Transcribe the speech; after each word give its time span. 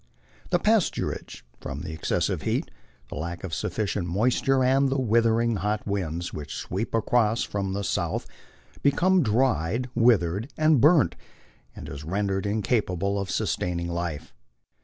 The 0.49 0.57
pasturage, 0.57 1.43
from 1.59 1.81
the 1.81 1.93
excessive 1.93 2.41
heat, 2.41 2.71
the 3.09 3.17
lack 3.17 3.43
of 3.43 3.53
sufficient 3.53 4.07
moisture, 4.07 4.63
and 4.63 4.89
the 4.89 4.99
withering 4.99 5.57
Tiot 5.57 5.85
winds 5.85 6.33
which 6.33 6.55
sweep 6.55 6.95
across 6.95 7.43
from 7.43 7.73
the 7.73 7.83
south, 7.83 8.25
becomes 8.81 9.23
dried, 9.25 9.91
withered, 9.93 10.51
and 10.57 10.81
burnt, 10.81 11.13
and 11.75 11.87
is 11.87 12.03
rendered 12.03 12.47
incapable 12.47 13.19
of 13.19 13.29
sustaining 13.29 13.89
life. 13.89 14.33